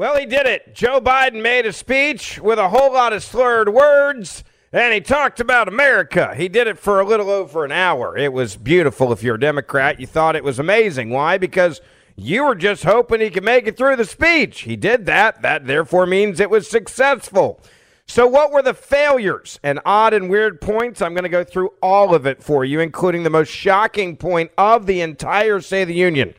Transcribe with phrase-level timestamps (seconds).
[0.00, 0.74] Well, he did it.
[0.74, 5.40] Joe Biden made a speech with a whole lot of slurred words, and he talked
[5.40, 6.34] about America.
[6.34, 8.16] He did it for a little over an hour.
[8.16, 9.12] It was beautiful.
[9.12, 11.10] If you're a Democrat, you thought it was amazing.
[11.10, 11.36] Why?
[11.36, 11.82] Because
[12.16, 14.60] you were just hoping he could make it through the speech.
[14.60, 15.42] He did that.
[15.42, 17.60] That therefore means it was successful.
[18.06, 21.02] So, what were the failures and odd and weird points?
[21.02, 24.50] I'm going to go through all of it for you, including the most shocking point
[24.56, 26.32] of the entire State of the Union.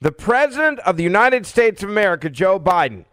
[0.00, 3.04] The President of the United States of America, Joe Biden,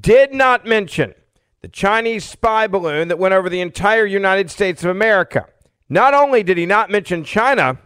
[0.00, 1.14] did not mention
[1.62, 5.46] the Chinese spy balloon that went over the entire United States of America.
[5.88, 7.78] Not only did he not mention China,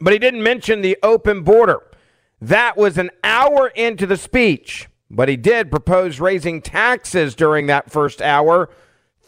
[0.00, 1.80] but he didn't mention the open border.
[2.40, 7.90] That was an hour into the speech, but he did propose raising taxes during that
[7.92, 8.68] first hour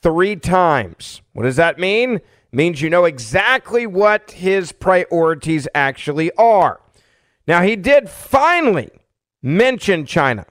[0.01, 1.23] three times.
[1.33, 2.21] What does that mean?
[2.51, 6.82] Means you know exactly what his priorities actually are.
[7.47, 8.91] Now, he did finally
[9.43, 10.47] mention China,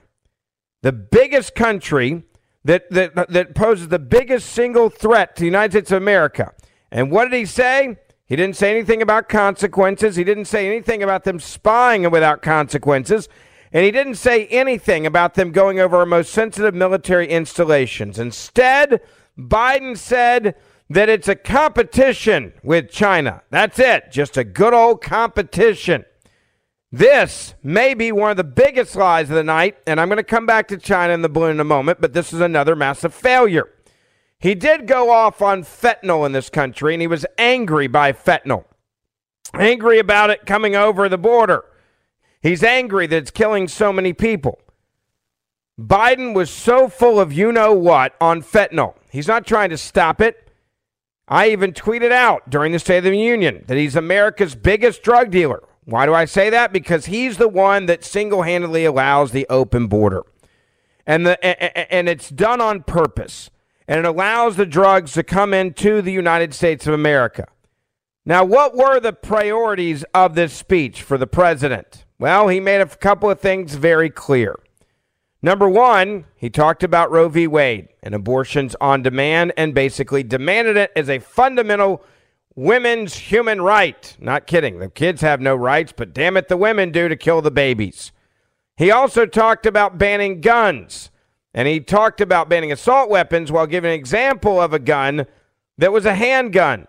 [0.82, 2.24] the biggest country
[2.64, 6.52] that, that, that poses the biggest single threat to the United States of America.
[6.90, 7.96] And what did he say?
[8.26, 10.16] He didn't say anything about consequences.
[10.16, 13.28] He didn't say anything about them spying without consequences.
[13.72, 18.18] And he didn't say anything about them going over our most sensitive military installations.
[18.18, 19.00] Instead,
[19.38, 20.54] Biden said
[20.90, 23.42] that it's a competition with China.
[23.50, 26.04] That's it, just a good old competition.
[26.94, 30.22] This may be one of the biggest lies of the night, and I'm going to
[30.22, 33.14] come back to China and the balloon in a moment, but this is another massive
[33.14, 33.70] failure.
[34.38, 38.66] He did go off on fentanyl in this country, and he was angry by fentanyl.
[39.54, 41.64] Angry about it coming over the border.
[42.42, 44.60] He's angry that it's killing so many people.
[45.80, 48.96] Biden was so full of you know what on fentanyl.
[49.10, 50.50] He's not trying to stop it.
[51.26, 55.30] I even tweeted out during the State of the Union that he's America's biggest drug
[55.30, 55.62] dealer.
[55.84, 56.72] Why do I say that?
[56.72, 60.22] Because he's the one that single handedly allows the open border.
[61.06, 63.50] And, the, and it's done on purpose.
[63.88, 67.46] And it allows the drugs to come into the United States of America.
[68.24, 72.04] Now, what were the priorities of this speech for the president?
[72.20, 74.54] Well, he made a couple of things very clear.
[75.42, 77.48] Number one, he talked about Roe v.
[77.48, 82.04] Wade and abortions on demand and basically demanded it as a fundamental
[82.54, 84.16] women's human right.
[84.20, 84.78] Not kidding.
[84.78, 88.12] The kids have no rights, but damn it, the women do to kill the babies.
[88.76, 91.10] He also talked about banning guns,
[91.54, 95.26] and he talked about banning assault weapons while giving an example of a gun
[95.78, 96.86] that was a handgun.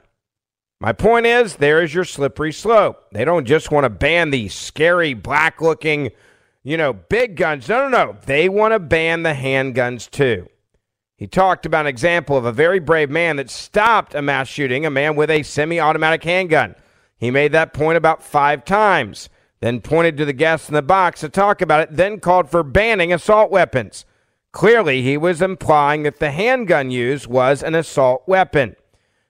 [0.80, 3.06] My point is, there is your slippery slope.
[3.12, 6.12] They don't just want to ban these scary, black looking,
[6.64, 7.70] you know, big guns.
[7.70, 8.18] No, no, no.
[8.26, 10.48] They want to ban the handguns too.
[11.24, 14.86] He talked about an example of a very brave man that stopped a mass shooting,
[14.86, 16.76] a man with a semi automatic handgun.
[17.16, 19.30] He made that point about five times,
[19.62, 22.62] then pointed to the guests in the box to talk about it, then called for
[22.62, 24.04] banning assault weapons.
[24.52, 28.76] Clearly, he was implying that the handgun used was an assault weapon.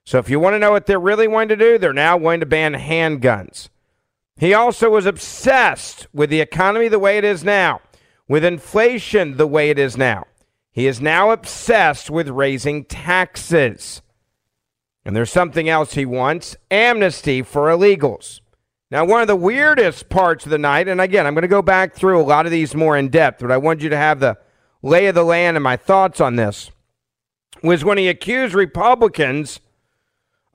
[0.04, 2.40] So, if you want to know what they're really going to do, they're now going
[2.40, 3.70] to ban handguns.
[4.36, 7.82] He also was obsessed with the economy the way it is now,
[8.28, 10.26] with inflation the way it is now.
[10.74, 14.02] He is now obsessed with raising taxes.
[15.06, 18.42] And there's something else he wants amnesty for illegals.
[18.90, 21.62] Now, one of the weirdest parts of the night, and again, I'm going to go
[21.62, 24.20] back through a lot of these more in depth, but I want you to have
[24.20, 24.38] the
[24.82, 26.72] lay of the land and my thoughts on this
[27.62, 29.60] was when he accused Republicans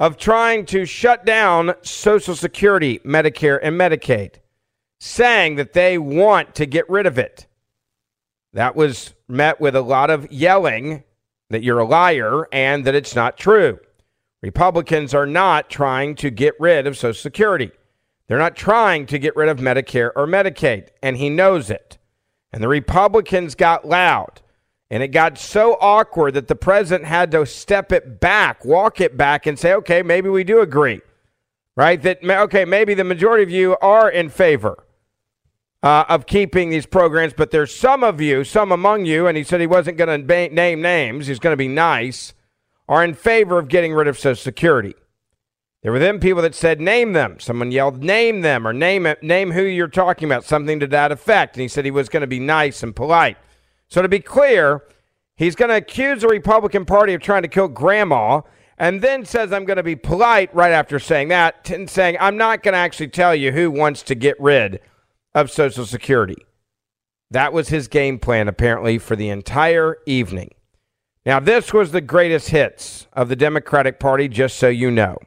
[0.01, 4.37] of trying to shut down Social Security, Medicare, and Medicaid,
[5.01, 7.47] saying that they want to get rid of it.
[8.53, 11.05] That was met with a lot of yelling
[11.51, 13.79] that you're a liar and that it's not true.
[14.43, 17.71] Republicans are not trying to get rid of Social Security.
[18.27, 21.99] They're not trying to get rid of Medicare or Medicaid, and he knows it.
[22.53, 24.43] And the Republicans got loud.
[24.91, 29.17] And it got so awkward that the president had to step it back, walk it
[29.19, 31.01] back, and say, okay, maybe we do agree.
[31.77, 32.01] Right?
[32.01, 34.85] That, okay, maybe the majority of you are in favor
[35.83, 39.45] uh, of keeping these programs, but there's some of you, some among you, and he
[39.45, 42.35] said he wasn't going to ba- name names, he's going to be nice,
[42.89, 44.95] are in favor of getting rid of Social Security.
[45.83, 47.39] There were then people that said, name them.
[47.39, 51.13] Someone yelled, name them, or name it, name who you're talking about, something to that
[51.13, 51.55] effect.
[51.55, 53.37] And he said he was going to be nice and polite.
[53.87, 54.83] So to be clear,
[55.37, 58.41] he's going to accuse the Republican Party of trying to kill grandma
[58.77, 62.37] and then says, I'm going to be polite right after saying that, and saying, I'm
[62.37, 64.81] not going to actually tell you who wants to get rid
[65.35, 66.37] of Social Security.
[67.31, 70.55] That was his game plan, apparently, for the entire evening.
[71.27, 75.19] Now, this was the greatest hits of the Democratic Party, just so you know.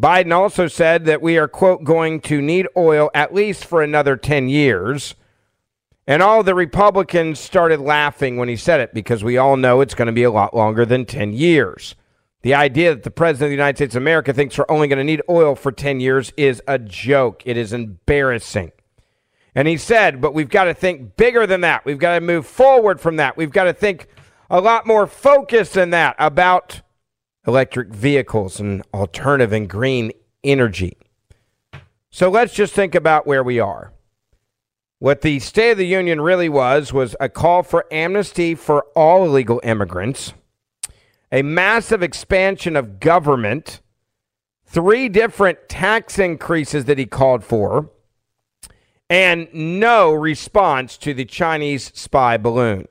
[0.00, 4.16] Biden also said that we are, quote, going to need oil at least for another
[4.16, 5.14] 10 years.
[6.06, 9.94] And all the Republicans started laughing when he said it because we all know it's
[9.94, 11.94] going to be a lot longer than 10 years.
[12.42, 14.98] The idea that the President of the United States of America thinks we're only going
[14.98, 17.42] to need oil for 10 years is a joke.
[17.46, 18.72] It is embarrassing.
[19.54, 21.84] And he said, but we've got to think bigger than that.
[21.84, 23.36] We've got to move forward from that.
[23.36, 24.08] We've got to think
[24.50, 26.82] a lot more focused than that about
[27.46, 30.12] electric vehicles and alternative and green
[30.42, 30.96] energy.
[32.10, 33.92] So let's just think about where we are.
[34.98, 39.24] What the State of the Union really was was a call for amnesty for all
[39.24, 40.32] illegal immigrants,
[41.30, 43.80] a massive expansion of government,
[44.64, 47.90] three different tax increases that he called for,
[49.14, 52.84] and no response to the Chinese spy balloon.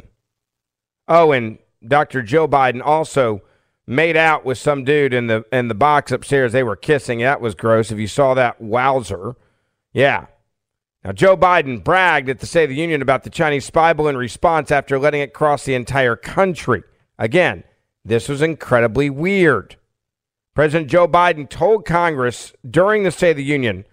[1.05, 2.21] Oh, and Dr.
[2.21, 3.41] Joe Biden also
[3.85, 6.53] made out with some dude in the in the box upstairs.
[6.53, 7.19] They were kissing.
[7.19, 7.91] That was gross.
[7.91, 9.35] If you saw that, wowzer.
[9.91, 10.27] Yeah.
[11.03, 14.15] Now, Joe Biden bragged at the State of the Union about the Chinese spy balloon
[14.15, 16.83] response after letting it cross the entire country.
[17.19, 17.65] Again,
[18.05, 19.75] this was incredibly weird.
[20.55, 23.83] President Joe Biden told Congress during the State of the Union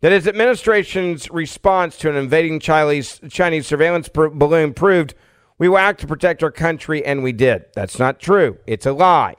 [0.00, 5.14] that his administration's response to an invading Chinese, Chinese surveillance pr- balloon proved
[5.58, 7.64] we will act to protect our country, and we did.
[7.74, 8.58] That's not true.
[8.66, 9.36] It's a lie.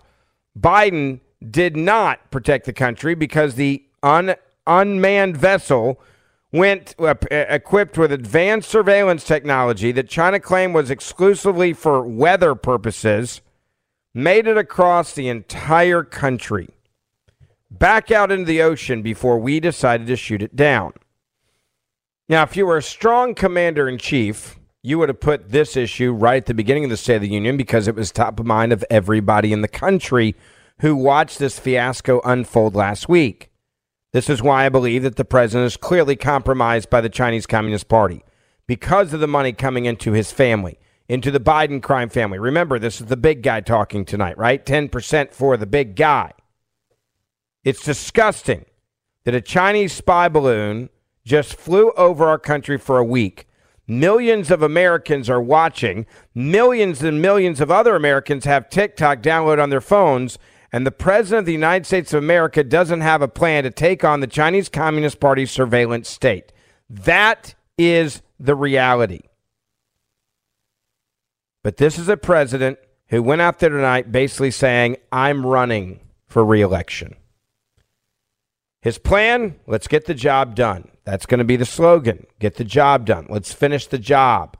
[0.59, 6.01] Biden did not protect the country because the un- unmanned vessel
[6.51, 13.41] went uh, equipped with advanced surveillance technology that China claimed was exclusively for weather purposes,
[14.13, 16.69] made it across the entire country,
[17.69, 20.93] back out into the ocean before we decided to shoot it down.
[22.29, 26.11] Now, if you were a strong commander in chief, you would have put this issue
[26.11, 28.45] right at the beginning of the State of the Union because it was top of
[28.45, 30.35] mind of everybody in the country
[30.79, 33.49] who watched this fiasco unfold last week.
[34.13, 37.87] This is why I believe that the president is clearly compromised by the Chinese Communist
[37.87, 38.23] Party
[38.65, 42.39] because of the money coming into his family, into the Biden crime family.
[42.39, 44.65] Remember, this is the big guy talking tonight, right?
[44.65, 46.33] 10% for the big guy.
[47.67, 48.65] It's disgusting
[49.25, 50.89] that a Chinese spy balloon
[51.25, 53.47] just flew over our country for a week
[53.87, 56.05] Millions of Americans are watching.
[56.35, 60.37] Millions and millions of other Americans have TikTok download on their phones.
[60.73, 64.03] And the President of the United States of America doesn't have a plan to take
[64.03, 66.51] on the Chinese Communist Party's surveillance state.
[66.89, 69.21] That is the reality.
[71.63, 76.43] But this is a president who went out there tonight basically saying, I'm running for
[76.43, 77.15] reelection.
[78.81, 80.89] His plan let's get the job done.
[81.03, 83.27] That's going to be the slogan get the job done.
[83.29, 84.57] Let's finish the job.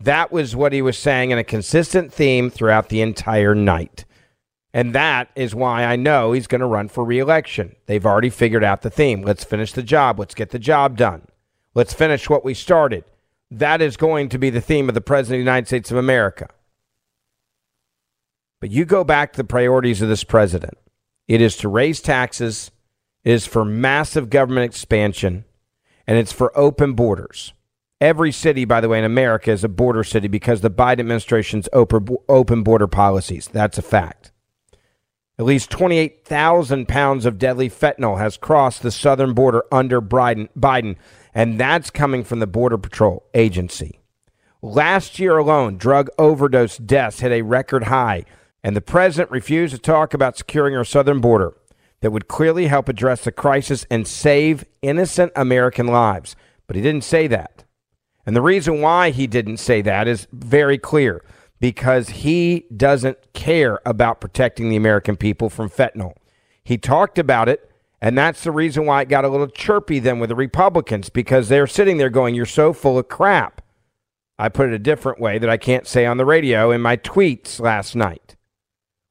[0.00, 4.04] That was what he was saying in a consistent theme throughout the entire night.
[4.72, 7.74] And that is why I know he's going to run for reelection.
[7.86, 9.22] They've already figured out the theme.
[9.22, 10.18] Let's finish the job.
[10.18, 11.26] Let's get the job done.
[11.74, 13.04] Let's finish what we started.
[13.50, 15.96] That is going to be the theme of the President of the United States of
[15.96, 16.48] America.
[18.60, 20.76] But you go back to the priorities of this president
[21.26, 22.70] it is to raise taxes,
[23.28, 25.44] it is for massive government expansion,
[26.06, 27.52] and it's for open borders.
[28.00, 31.68] Every city, by the way, in America is a border city because the Biden administration's
[31.74, 33.46] open border policies.
[33.52, 34.32] That's a fact.
[35.38, 40.96] At least 28,000 pounds of deadly fentanyl has crossed the southern border under Biden,
[41.34, 44.00] and that's coming from the Border Patrol agency.
[44.62, 48.24] Last year alone, drug overdose deaths hit a record high,
[48.64, 51.52] and the president refused to talk about securing our southern border
[52.00, 56.36] that would clearly help address the crisis and save innocent American lives.
[56.66, 57.64] But he didn't say that.
[58.26, 61.24] And the reason why he didn't say that is very clear
[61.60, 66.14] because he doesn't care about protecting the American people from fentanyl.
[66.62, 70.18] He talked about it, and that's the reason why it got a little chirpy then
[70.18, 73.62] with the Republicans because they're sitting there going, You're so full of crap.
[74.38, 76.96] I put it a different way that I can't say on the radio in my
[76.96, 78.36] tweets last night.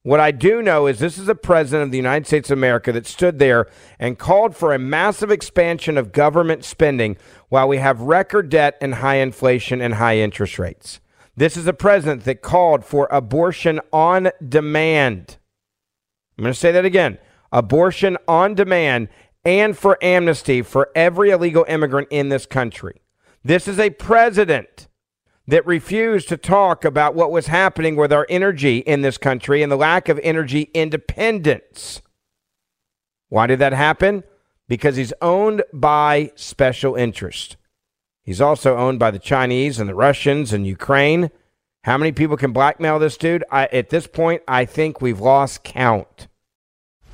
[0.08, 2.94] What I do know is this is a president of the United States of America
[2.94, 3.68] that stood there
[4.00, 7.18] and called for a massive expansion of government spending
[7.50, 11.02] while we have record debt and high inflation and high interest rates.
[11.36, 15.40] This is a president that called for abortion on demand.
[16.38, 17.18] I'm going to say that again
[17.52, 19.10] abortion on demand,
[19.44, 23.02] and for amnesty for every illegal immigrant in this country.
[23.44, 24.87] This is a president
[25.48, 29.72] that refused to talk about what was happening with our energy in this country and
[29.72, 32.02] the lack of energy independence.
[33.30, 34.24] Why did that happen?
[34.68, 37.56] Because he's owned by special interest.
[38.24, 41.32] He's also owned by the Chinese and the Russians and Ukraine.
[41.86, 43.46] How many people can blackmail this dude?
[43.50, 46.28] I, at this point, I think we've lost count.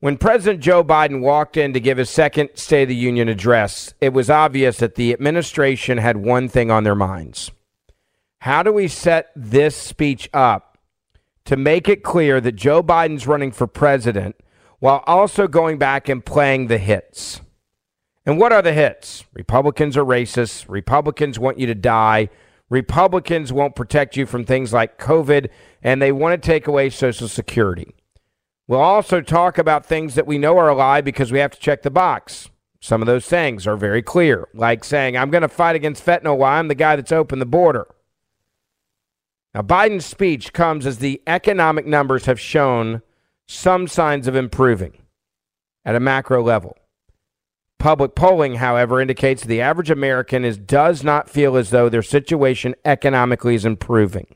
[0.00, 3.94] When President Joe Biden walked in to give his second State of the Union address,
[4.00, 7.50] it was obvious that the administration had one thing on their minds.
[8.42, 10.78] How do we set this speech up
[11.46, 14.36] to make it clear that Joe Biden's running for president
[14.78, 17.40] while also going back and playing the hits?
[18.24, 19.24] And what are the hits?
[19.32, 20.66] Republicans are racist.
[20.68, 22.28] Republicans want you to die.
[22.70, 25.48] Republicans won't protect you from things like COVID,
[25.82, 27.96] and they want to take away Social Security.
[28.68, 31.58] We'll also talk about things that we know are a lie because we have to
[31.58, 32.50] check the box.
[32.80, 36.36] Some of those things are very clear, like saying, I'm going to fight against fentanyl
[36.36, 37.86] while I'm the guy that's opened the border.
[39.54, 43.00] Now, Biden's speech comes as the economic numbers have shown
[43.46, 44.98] some signs of improving
[45.86, 46.76] at a macro level.
[47.78, 52.74] Public polling, however, indicates the average American is, does not feel as though their situation
[52.84, 54.34] economically is improving.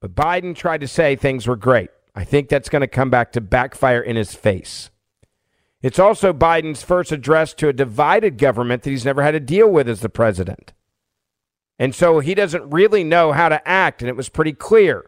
[0.00, 1.88] But Biden tried to say things were great.
[2.14, 4.90] I think that's going to come back to backfire in his face.
[5.82, 9.68] It's also Biden's first address to a divided government that he's never had to deal
[9.68, 10.72] with as the president.
[11.78, 14.02] And so he doesn't really know how to act.
[14.02, 15.06] And it was pretty clear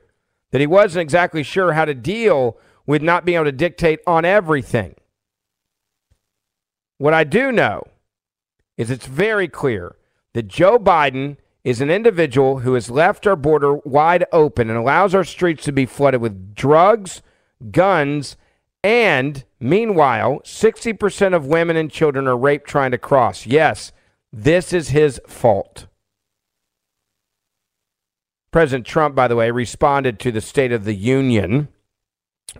[0.50, 4.24] that he wasn't exactly sure how to deal with not being able to dictate on
[4.24, 4.94] everything.
[6.98, 7.84] What I do know
[8.76, 9.96] is it's very clear
[10.32, 15.14] that Joe Biden is an individual who has left our border wide open and allows
[15.14, 17.22] our streets to be flooded with drugs,
[17.70, 18.36] guns,
[18.82, 23.46] and meanwhile, 60% of women and children are raped trying to cross.
[23.46, 23.92] Yes,
[24.30, 25.86] this is his fault.
[28.52, 31.68] President Trump, by the way, responded to the State of the Union,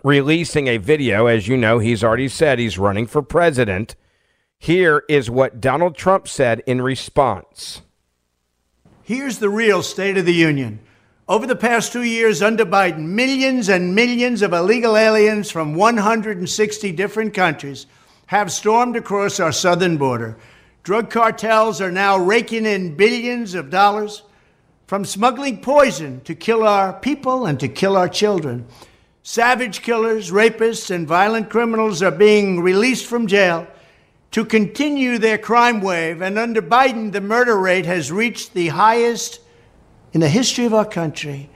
[0.03, 1.27] releasing a video.
[1.27, 3.95] As you know, he's already said he's running for president.
[4.57, 7.83] Here is what Donald Trump said in response.
[9.05, 10.79] Here's the real State of the Union.
[11.29, 16.91] Over the past two years under Biden, millions and millions of illegal aliens from 160
[16.91, 17.85] different countries
[18.25, 20.37] have stormed across our southern border.
[20.81, 24.23] Drug cartels are now raking in billions of dollars
[24.87, 28.65] from smuggling poison to kill our people and to kill our children.
[29.21, 33.67] Savage killers, rapists, and violent criminals are being released from jail
[34.35, 36.21] to continue their crime wave.
[36.21, 39.39] And under Biden, the murder rate has reached the highest
[40.11, 41.49] in the history of our country.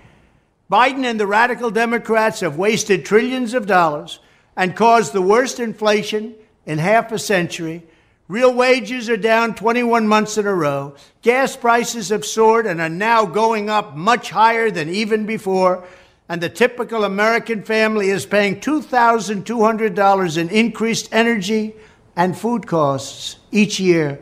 [0.72, 4.20] Biden and the radical Democrats have wasted trillions of dollars
[4.56, 7.84] and caused the worst inflation in half a century,
[8.30, 10.94] Real wages are down 21 months in a row.
[11.24, 15.84] Gas prices have soared and are now going up much higher than even before.
[16.30, 21.74] And the typical American family is paying $2,200 in increased energy
[22.20, 24.20] and food costs each year.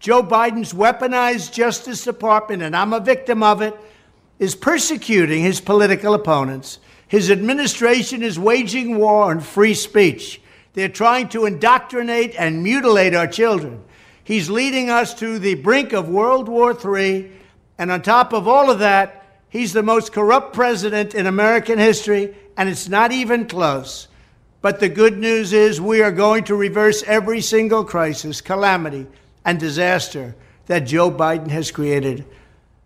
[0.00, 3.74] Joe Biden's weaponized Justice Department, and I'm a victim of it,
[4.38, 6.78] is persecuting his political opponents.
[7.08, 10.42] His administration is waging war on free speech.
[10.74, 13.82] They're trying to indoctrinate and mutilate our children.
[14.22, 17.32] He's leading us to the brink of World War III.
[17.78, 22.36] And on top of all of that, he's the most corrupt president in American history,
[22.58, 24.06] and it's not even close.
[24.60, 29.06] But the good news is we are going to reverse every single crisis, calamity,
[29.44, 30.34] and disaster
[30.66, 32.24] that Joe Biden has created.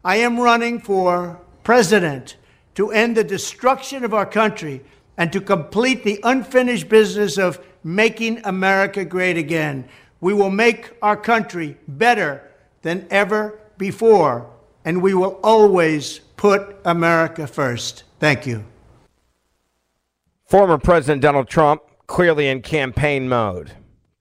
[0.05, 2.37] I am running for president
[2.75, 4.83] to end the destruction of our country
[5.17, 9.89] and to complete the unfinished business of making America great again.
[10.21, 12.43] We will make our country better
[12.83, 14.49] than ever before,
[14.85, 18.05] and we will always put America first.
[18.19, 18.72] Thank you.
[20.53, 23.73] Former President Donald Trump clearly in campaign mode.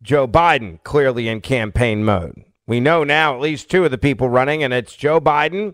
[0.02, 2.46] Joe Biden clearly in campaign mode.
[2.66, 5.74] We know now at least two of the people running, and it's Joe Biden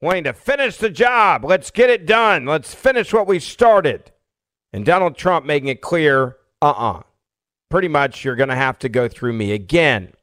[0.00, 1.44] wanting to finish the job.
[1.44, 2.46] Let's get it done.
[2.46, 4.10] Let's finish what we started.
[4.72, 6.98] And Donald Trump making it clear uh uh-uh.
[6.98, 7.02] uh
[7.68, 10.14] Pretty much, you're going to have to go through me again.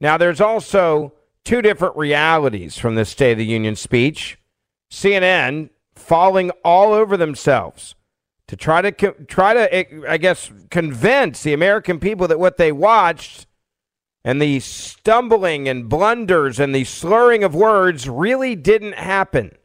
[0.00, 1.12] Now, there's also
[1.44, 4.40] two different realities from this State of the Union speech.
[4.90, 7.94] CNN falling all over themselves
[8.52, 13.46] to try to try to I guess convince the American people that what they watched
[14.24, 19.56] and the stumbling and blunders and the slurring of words really didn't happen.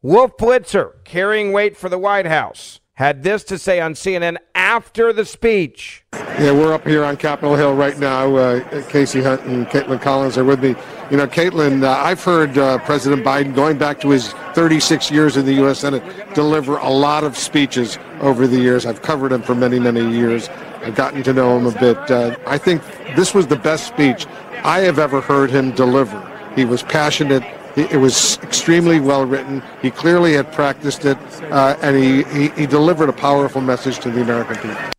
[0.00, 5.12] Wolf Blitzer carrying weight for the White House had this to say on CNN after
[5.12, 6.04] the speech.
[6.12, 8.36] Yeah, we're up here on Capitol Hill right now.
[8.36, 10.76] Uh, Kasie Hunt and Kaitlan Collins are with me.
[11.10, 15.38] You know, Kaitlan, uh, I've heard uh, President Biden, going back to his 36 years
[15.38, 15.78] in the U.S.
[15.78, 16.02] Senate,
[16.34, 18.84] deliver a lot of speeches over the years.
[18.84, 20.50] I've covered him for many, many years.
[20.82, 21.96] I've gotten to know him a bit.
[22.10, 22.82] Uh, I think
[23.16, 24.26] this was the best speech
[24.64, 26.20] I have ever heard him deliver.
[26.54, 27.42] He was passionate.
[27.74, 29.62] It was extremely well written.
[29.80, 34.10] He clearly had practiced it, uh, and he, he, he delivered a powerful message to
[34.10, 34.97] the American people.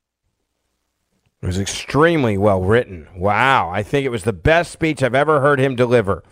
[1.42, 3.08] It was extremely well written.
[3.16, 3.70] Wow.
[3.70, 6.24] I think it was the best speech I've ever heard him deliver.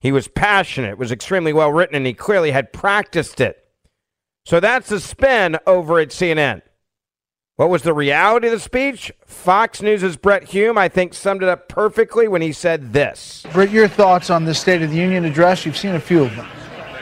[0.00, 3.64] He was passionate, it was extremely well written, and he clearly had practiced it.
[4.44, 6.60] So that's the spin over at CNN.
[7.56, 9.12] What was the reality of the speech?
[9.24, 13.46] Fox News' Brit Hume, I think, summed it up perfectly when he said this.
[13.52, 15.64] Brit, your thoughts on the State of the Union address?
[15.64, 16.46] You've seen a few of them.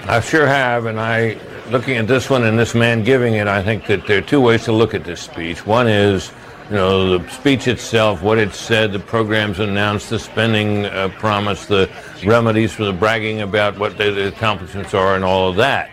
[0.05, 1.39] I sure have, and I,
[1.71, 4.41] looking at this one and this man giving it, I think that there are two
[4.41, 5.67] ways to look at this speech.
[5.67, 6.31] One is,
[6.73, 11.67] you know, the speech itself, what it said, the programs announced, the spending uh, promise,
[11.67, 11.91] the
[12.25, 15.91] remedies for the bragging about what the, the accomplishments are, and all of that.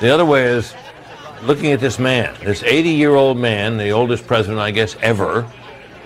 [0.00, 0.74] The other way is
[1.44, 5.48] looking at this man, this 80 year old man, the oldest president, I guess, ever,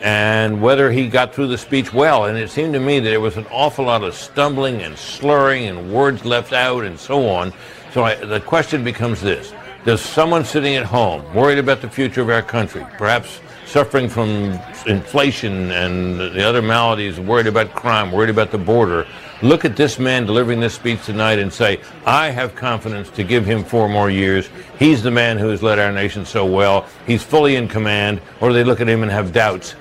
[0.02, 2.26] and whether he got through the speech well.
[2.26, 5.68] And it seemed to me that there was an awful lot of stumbling and slurring
[5.68, 7.50] and words left out and so on.
[7.94, 9.54] So I, the question becomes this
[9.87, 14.59] Does someone sitting at home, worried about the future of our country, perhaps suffering from
[14.87, 19.07] inflation and the other maladies, worried about crime, worried about the border,
[19.42, 23.44] look at this man delivering this speech tonight and say, I have confidence to give
[23.44, 24.48] him four more years.
[24.79, 26.87] He's the man who has led our nation so well.
[27.07, 28.20] He's fully in command.
[28.40, 29.74] Or do they look at him and have doubts?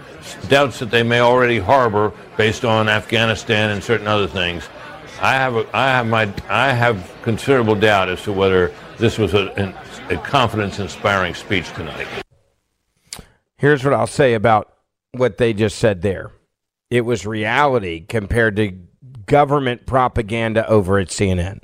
[0.47, 4.67] Doubts that they may already harbor based on Afghanistan and certain other things.
[5.21, 9.33] I have, a, I have, my, I have considerable doubt as to whether this was
[9.33, 9.73] a,
[10.09, 12.24] a confidence inspiring speech tonight.
[13.65, 14.71] Here's what I'll say about
[15.13, 16.31] what they just said there
[16.91, 18.77] it was reality compared to
[19.25, 21.61] government propaganda over at CNN.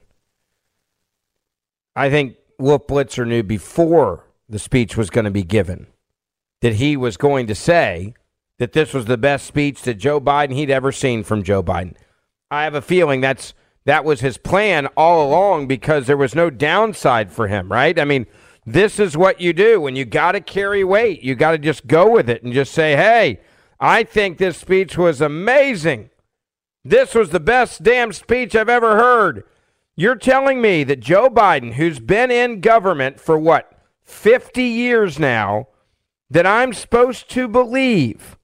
[1.96, 5.86] I think Wolf Blitzer knew before the speech was going to be given
[6.62, 8.16] that he was going to say
[8.58, 11.94] that this was the best speech that Joe Biden he'd ever seen from Joe Biden.
[12.50, 13.54] I have a feeling that's
[13.86, 18.00] that was his plan all along because there was no downside for him, right?
[18.00, 18.26] I mean,
[18.66, 21.24] this is what you do when you got to carry weight.
[21.24, 23.40] You got to just go with it and just say, "Hey,
[23.80, 26.10] I think this speech was amazing.
[26.84, 29.44] This was the best damn speech I've ever heard."
[29.96, 33.72] You're telling me that Joe Biden, who's been in government for what,
[34.04, 35.68] 50 years now,
[36.30, 38.38] that I'm supposed to believe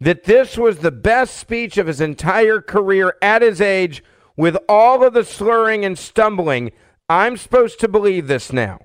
[0.00, 4.02] that this was the best speech of his entire career at his age
[4.36, 6.72] with all of the slurring and stumbling.
[7.08, 8.80] I'm supposed to believe this now.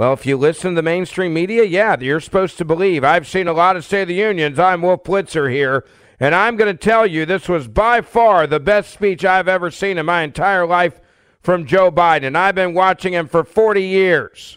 [0.00, 3.04] Well, if you listen to the mainstream media, yeah, you're supposed to believe.
[3.04, 4.58] I've seen a lot of State of the Unions.
[4.58, 5.84] I'm Wolf Blitzer here,
[6.18, 9.70] And I'm going to tell you, this was by far the best speech I've ever
[9.70, 11.02] seen in my entire life
[11.42, 12.34] from Joe Biden.
[12.34, 14.56] I've been watching him for 40 years.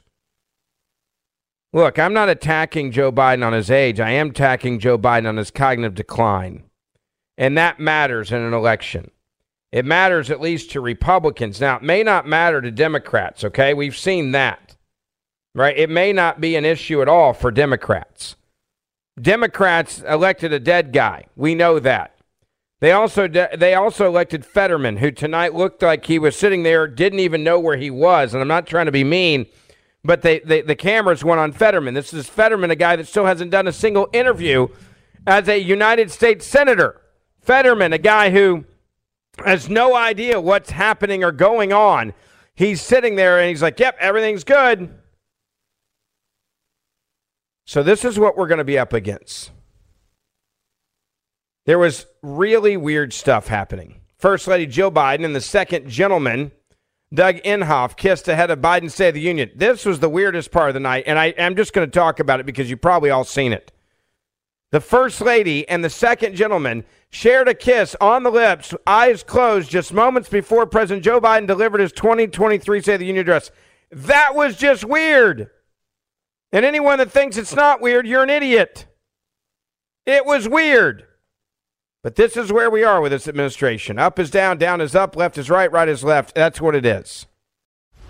[1.73, 3.99] Look, I'm not attacking Joe Biden on his age.
[3.99, 6.63] I am attacking Joe Biden on his cognitive decline.
[7.37, 9.11] And that matters in an election.
[9.73, 11.59] It matters at least to Republicans.
[11.59, 13.73] Now, it may not matter to Democrats, okay?
[13.73, 14.62] We've seen that,
[15.55, 15.77] right?
[15.77, 18.35] It may not be an issue at all for Democrats.
[19.21, 21.25] Democrats elected a dead guy.
[21.35, 22.15] We know that.
[22.79, 26.85] They also de- they also elected Fetterman, who tonight looked like he was sitting there,
[26.85, 28.33] didn't even know where he was.
[28.33, 29.45] And I'm not trying to be mean,
[30.03, 31.93] but they, they the cameras went on Fetterman.
[31.93, 34.67] This is Fetterman, a guy that still hasn't done a single interview
[35.25, 36.99] as a United States senator.
[37.39, 38.65] Fetterman, a guy who
[39.45, 42.13] has no idea what's happening or going on.
[42.53, 44.93] He's sitting there and he's like, "Yep, everything's good."
[47.65, 49.51] So this is what we're going to be up against.
[51.65, 54.01] There was really weird stuff happening.
[54.17, 56.51] First Lady Jill Biden and the second gentleman,
[57.13, 59.51] Doug Emhoff, kissed ahead of Biden's State of the Union.
[59.55, 62.19] This was the weirdest part of the night, and I, am just going to talk
[62.19, 63.71] about it because you've probably all seen it.
[64.71, 69.69] The First Lady and the second gentleman shared a kiss on the lips, eyes closed,
[69.69, 73.51] just moments before President Joe Biden delivered his 2023 State of the Union address.
[73.91, 75.49] That was just weird.
[76.53, 78.85] And anyone that thinks it's not weird, you're an idiot.
[80.05, 81.05] It was weird.
[82.03, 83.97] But this is where we are with this administration.
[83.97, 86.35] Up is down, down is up, left is right, right is left.
[86.35, 87.25] That's what it is.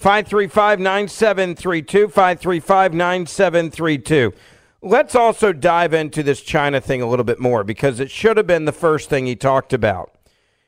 [0.00, 2.08] 535 9732.
[2.08, 4.32] 535 9732.
[4.80, 8.46] Let's also dive into this China thing a little bit more because it should have
[8.46, 10.16] been the first thing he talked about.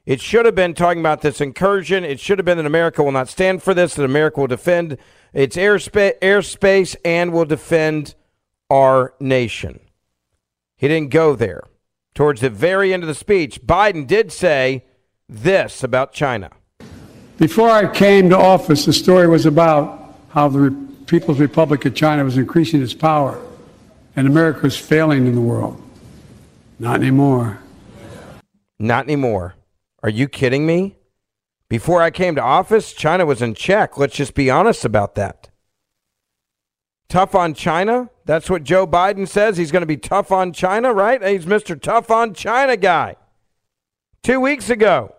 [0.05, 2.05] It should have been talking about this incursion.
[2.05, 4.99] It should have been that America will not stand for this, that America will defend
[5.33, 8.15] its airspace, airspace and will defend
[8.69, 9.81] our nation.
[10.77, 11.63] He didn't go there.
[12.15, 14.85] Towards the very end of the speech, Biden did say
[15.27, 16.51] this about China.
[17.39, 20.71] Before I came to office, the story was about how the
[21.07, 23.41] People's Republic of China was increasing its power
[24.17, 25.81] and America was failing in the world.
[26.79, 27.59] Not anymore.
[28.79, 29.55] Not anymore.
[30.03, 30.97] Are you kidding me?
[31.69, 33.97] Before I came to office, China was in check.
[33.97, 35.49] Let's just be honest about that.
[37.09, 38.11] Tough on China?
[38.25, 39.57] That's what Joe Biden says.
[39.57, 41.23] He's going to be tough on China, right?
[41.23, 41.81] He's Mr.
[41.81, 43.17] Tough on China guy.
[44.23, 45.15] Two weeks ago,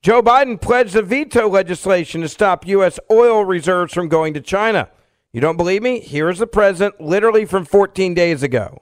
[0.00, 3.00] Joe Biden pledged to veto legislation to stop U.S.
[3.10, 4.88] oil reserves from going to China.
[5.32, 6.00] You don't believe me?
[6.00, 8.80] Here's the president, literally from 14 days ago.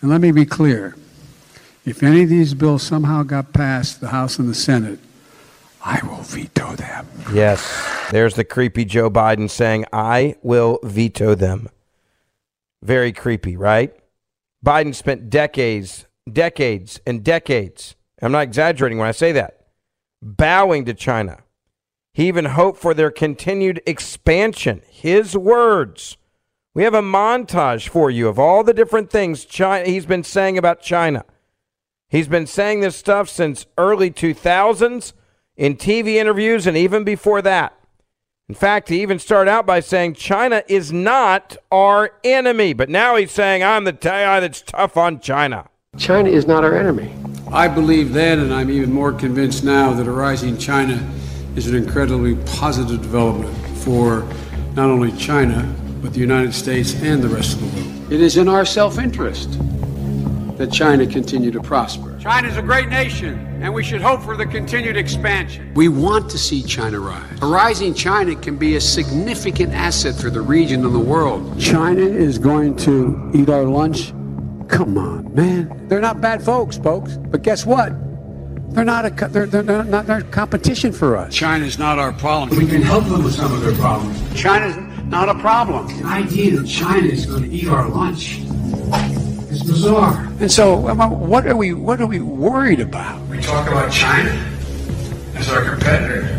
[0.00, 0.96] And let me be clear
[1.84, 4.98] if any of these bills somehow got past the House and the Senate,
[5.84, 7.06] I will veto them.
[7.32, 8.10] Yes.
[8.10, 11.68] There's the creepy Joe Biden saying, I will veto them.
[12.82, 13.94] Very creepy, right?
[14.64, 17.94] Biden spent decades, decades, and decades.
[18.20, 19.57] I'm not exaggerating when I say that
[20.22, 21.38] bowing to China.
[22.12, 24.82] He even hoped for their continued expansion.
[24.88, 26.16] His words.
[26.74, 30.58] We have a montage for you of all the different things China, he's been saying
[30.58, 31.24] about China.
[32.08, 35.12] He's been saying this stuff since early 2000s
[35.56, 37.78] in TV interviews and even before that.
[38.48, 43.16] In fact, he even started out by saying China is not our enemy, but now
[43.16, 45.68] he's saying I'm the guy that's tough on China.
[45.98, 47.12] China is not our enemy.
[47.52, 51.02] I believe then, and I'm even more convinced now, that a rising China
[51.56, 54.28] is an incredibly positive development for
[54.74, 58.12] not only China, but the United States and the rest of the world.
[58.12, 59.58] It is in our self interest
[60.58, 62.18] that China continue to prosper.
[62.20, 65.72] China is a great nation, and we should hope for the continued expansion.
[65.74, 67.38] We want to see China rise.
[67.40, 71.58] A rising China can be a significant asset for the region and the world.
[71.58, 74.12] China is going to eat our lunch
[74.68, 75.88] come on, man.
[75.88, 77.16] They're not bad folks, folks.
[77.16, 77.92] But guess what?
[78.74, 81.34] They're not a they're, they're not they're competition for us.
[81.34, 82.58] China's not our problem.
[82.58, 84.40] We can help them with some of their problems.
[84.40, 84.76] China's
[85.06, 85.86] not a problem.
[85.98, 88.40] The idea that China is going to eat our lunch
[89.50, 90.26] is bizarre.
[90.38, 93.26] And so, um, um, what are we what are we worried about?
[93.28, 94.30] We talk about China
[95.34, 96.34] as our competitor.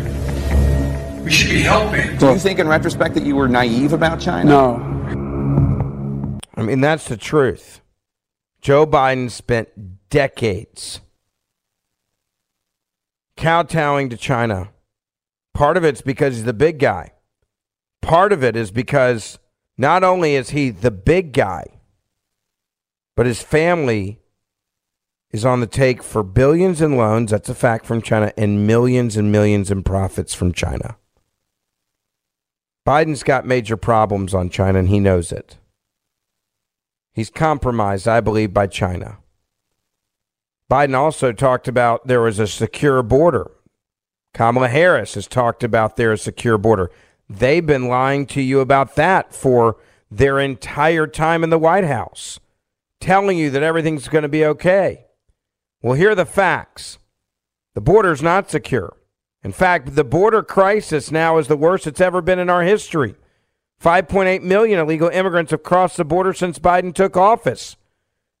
[1.24, 2.16] We should be helping.
[2.18, 4.48] Do you think, in retrospect, that you were naive about China?
[4.48, 6.40] No.
[6.56, 7.79] I mean, that's the truth.
[8.60, 9.68] Joe Biden spent
[10.10, 11.00] decades
[13.36, 14.70] kowtowing to China.
[15.54, 17.12] Part of it's because he's the big guy.
[18.02, 19.38] Part of it is because
[19.78, 21.64] not only is he the big guy,
[23.16, 24.20] but his family
[25.30, 29.16] is on the take for billions in loans, that's a fact from China, and millions
[29.16, 30.96] and millions in profits from China.
[32.86, 35.56] Biden's got major problems on China, and he knows it.
[37.12, 39.18] He's compromised, I believe, by China.
[40.70, 43.50] Biden also talked about there was a secure border.
[44.32, 46.90] Kamala Harris has talked about there a secure border.
[47.28, 49.76] They've been lying to you about that for
[50.10, 52.38] their entire time in the White House,
[53.00, 55.06] telling you that everything's going to be okay.
[55.82, 56.98] Well, here are the facts.
[57.74, 58.96] The border's not secure.
[59.42, 63.14] In fact, the border crisis now is the worst it's ever been in our history.
[63.82, 67.76] 5.8 million illegal immigrants have crossed the border since Biden took office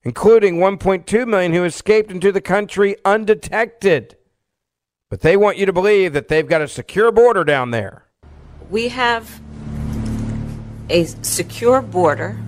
[0.02, 4.16] including 1.2 million who escaped into the country undetected.
[5.08, 8.04] But they want you to believe that they've got a secure border down there.
[8.70, 9.40] We have
[10.88, 12.38] a secure border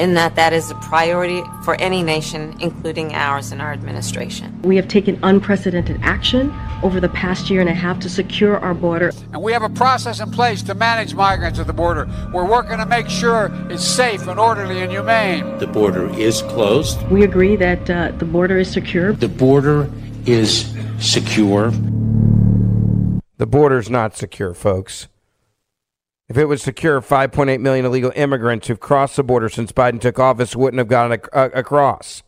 [0.00, 4.58] in that that is a priority for any nation, including ours and our administration.
[4.62, 6.50] We have taken unprecedented action
[6.82, 9.12] over the past year and a half to secure our border.
[9.34, 12.08] And we have a process in place to manage migrants at the border.
[12.32, 15.58] We're working to make sure it's safe and orderly and humane.
[15.58, 17.06] The border is closed.
[17.08, 19.12] We agree that uh, the border is secure.
[19.12, 19.90] The border
[20.24, 21.72] is secure.
[23.36, 25.08] The border's not secure, folks.
[26.30, 30.20] If it was secure, 5.8 million illegal immigrants who've crossed the border since Biden took
[30.20, 32.22] office wouldn't have gotten uh, across.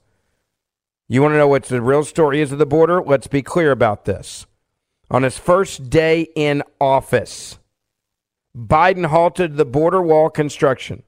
[1.09, 3.01] You want to know what the real story is of the border?
[3.01, 4.45] Let's be clear about this.
[5.09, 7.61] On his first day in office,
[8.57, 11.05] Biden halted the border wall construction,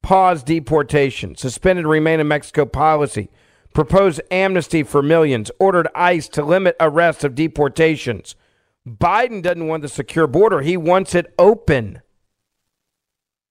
[0.00, 3.28] paused deportation, suspended remain in Mexico policy,
[3.74, 8.36] proposed amnesty for millions, ordered ICE to limit arrests of deportations.
[8.86, 12.02] Biden doesn't want the secure border, he wants it open.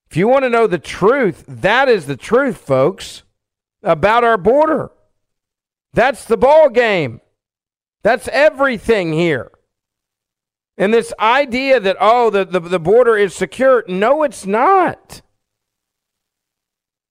[0.10, 3.24] If you want to know the truth, that is the truth, folks,
[3.84, 4.92] about our border.
[5.94, 7.22] That's the ball game.
[8.02, 9.52] That's everything here.
[10.78, 15.22] And this idea that, oh, the, the, the border is secure, no, it's not.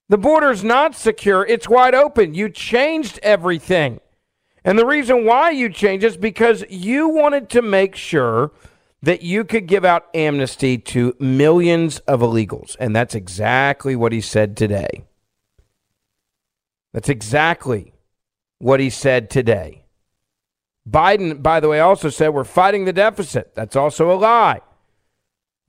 [0.09, 2.35] The border's not secure, it's wide open.
[2.35, 4.01] You changed everything.
[4.65, 8.51] And the reason why you changed is because you wanted to make sure
[9.03, 12.77] that you could give out amnesty to millions of illegals.
[12.81, 15.05] And that's exactly what he said today.
[16.93, 17.93] That's exactly
[18.59, 19.85] what he said today.
[20.89, 23.55] Biden, by the way, also said we're fighting the deficit.
[23.55, 24.63] That's also a lie.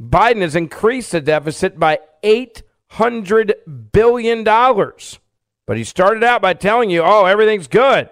[0.02, 4.44] Biden has increased the deficit by $800 billion.
[4.44, 8.10] But he started out by telling you, oh, everything's good.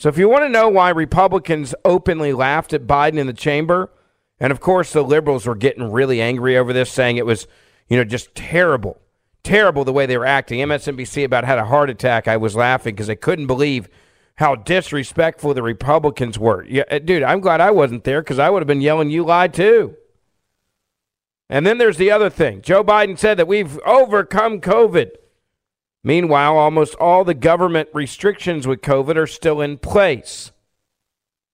[0.00, 3.92] So if you want to know why Republicans openly laughed at Biden in the chamber,
[4.40, 7.46] and of course the liberals were getting really angry over this, saying it was,
[7.86, 8.98] you know, just terrible,
[9.42, 10.60] terrible the way they were acting.
[10.60, 12.28] MSNBC about had a heart attack.
[12.28, 13.90] I was laughing because I couldn't believe
[14.36, 16.64] how disrespectful the Republicans were.
[16.64, 19.26] Yeah, uh, dude, I'm glad I wasn't there because I would have been yelling, "You
[19.26, 19.96] lied too."
[21.50, 22.62] And then there's the other thing.
[22.62, 25.10] Joe Biden said that we've overcome COVID.
[26.02, 30.52] Meanwhile, almost all the government restrictions with COVID are still in place.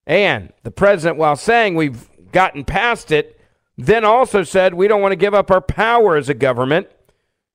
[0.06, 3.40] And the president, while saying we've gotten past it,
[3.76, 6.88] then also said we don't want to give up our power as a government.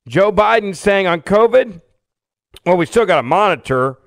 [0.08, 1.82] Joe Biden saying on COVID,
[2.66, 3.98] well, we still got to monitor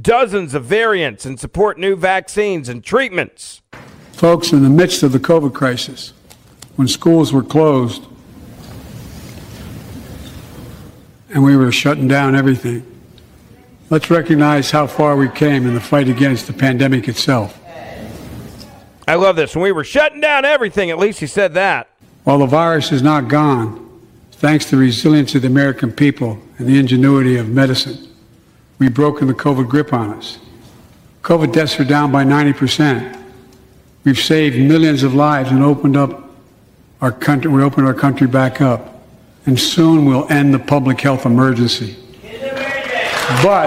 [0.00, 3.60] dozens of variants and support new vaccines and treatments.
[4.12, 6.14] Folks, in the midst of the COVID crisis,
[6.76, 8.06] when schools were closed,
[11.32, 12.86] and we were shutting down everything.
[13.90, 17.58] Let's recognize how far we came in the fight against the pandemic itself.
[19.08, 19.54] I love this.
[19.54, 21.88] When we were shutting down everything, at least he said that.
[22.24, 24.00] While the virus is not gone,
[24.32, 28.08] thanks to the resilience of the American people and the ingenuity of medicine,
[28.78, 30.38] we've broken the COVID grip on us.
[31.22, 33.18] COVID deaths are down by 90%.
[34.04, 36.30] We've saved millions of lives and opened up
[37.00, 38.91] our country, we opened our country back up
[39.46, 41.96] and soon we'll end the public health emergency.
[43.42, 43.66] But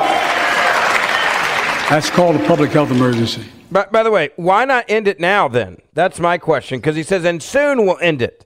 [1.89, 3.45] that's called a public health emergency.
[3.71, 5.77] By, by the way, why not end it now then?
[5.93, 8.45] That's my question because he says, and soon we'll end it.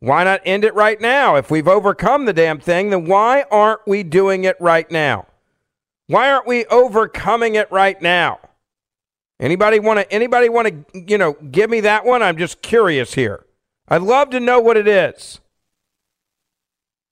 [0.00, 1.36] Why not end it right now?
[1.36, 5.26] If we've overcome the damn thing, then why aren't we doing it right now?
[6.08, 8.38] Why aren't we overcoming it right now?
[9.40, 12.22] Anybody want to anybody want to, you know, give me that one?
[12.22, 13.44] I'm just curious here.
[13.88, 15.40] I'd love to know what it is.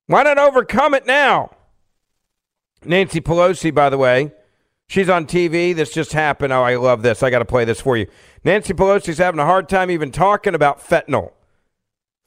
[0.06, 1.54] Why not overcome it now?
[2.84, 4.32] Nancy Pelosi, by the way,
[4.86, 5.74] she's on TV.
[5.74, 6.52] This just happened.
[6.52, 7.22] Oh, I love this.
[7.22, 8.06] I got to play this for you.
[8.44, 11.32] Nancy Pelosi's having a hard time even talking about fentanyl.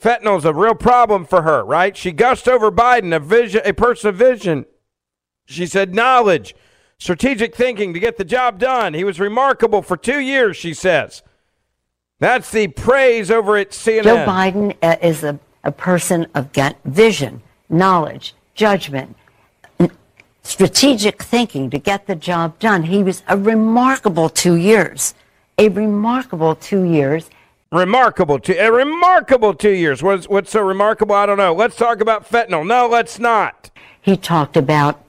[0.02, 1.96] Fentanyl's a real problem for her, right?
[1.96, 4.66] She gushed over Biden, a vision, a person of vision.
[5.46, 6.56] She said knowledge,
[6.98, 8.94] strategic thinking to get the job done.
[8.94, 11.24] He was remarkable for two years, she says.
[12.20, 14.04] That's the praise over at CNN.
[14.04, 19.16] Joe Biden is a, a person of get vision, knowledge, judgment,
[20.46, 22.84] strategic thinking to get the job done.
[22.84, 25.16] He was a remarkable two years,
[25.58, 27.30] a remarkable two years.
[27.72, 30.02] Remarkable two, a remarkable two years.
[30.02, 31.16] What's what's so remarkable?
[31.16, 31.54] I don't know.
[31.54, 32.66] Let's talk about fentanyl.
[32.66, 33.70] No, let's not.
[34.02, 35.04] He talked about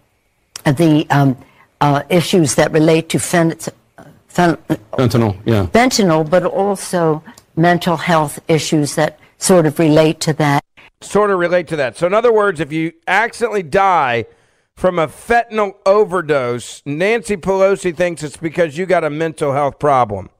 [0.65, 1.37] the um,
[1.81, 3.69] uh, issues that relate to fent-
[4.27, 4.57] fen-
[4.95, 7.23] fentanyl, yeah, fentanyl, but also
[7.57, 10.65] mental health issues that sort of relate to that.
[11.07, 11.97] Sort of relate to that.
[11.97, 14.27] So, in other words, if you accidentally die
[14.75, 20.31] from a fentanyl overdose, Nancy Pelosi thinks it's because you got a mental health problem.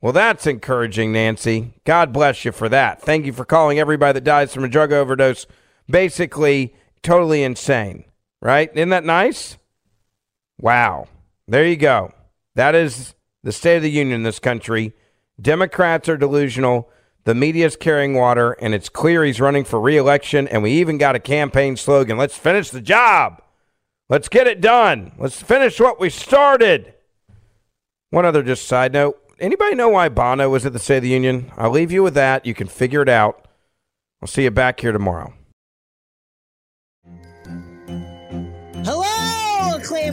[0.00, 1.74] Well, that's encouraging, Nancy.
[1.84, 3.02] God bless you for that.
[3.02, 5.46] Thank you for calling everybody that dies from a drug overdose
[5.88, 8.04] basically totally insane,
[8.40, 8.70] right?
[8.74, 9.58] Isn't that nice?
[10.58, 11.06] Wow.
[11.46, 12.12] There you go.
[12.54, 14.92] That is the state of the union in this country.
[15.40, 16.90] Democrats are delusional.
[17.24, 20.48] The media's carrying water, and it's clear he's running for reelection.
[20.48, 23.42] And we even got a campaign slogan let's finish the job.
[24.08, 25.12] Let's get it done.
[25.18, 26.94] Let's finish what we started.
[28.10, 31.08] One other just side note anybody know why Bono was at the State of the
[31.10, 31.50] Union?
[31.56, 32.46] I'll leave you with that.
[32.46, 33.46] You can figure it out.
[34.22, 35.34] I'll see you back here tomorrow.